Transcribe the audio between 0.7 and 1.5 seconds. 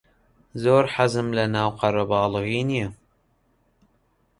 حەزم